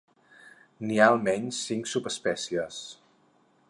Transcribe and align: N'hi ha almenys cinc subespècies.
N'hi 0.87 0.97
ha 1.01 1.09
almenys 1.15 1.61
cinc 1.69 1.93
subespècies. 1.95 2.85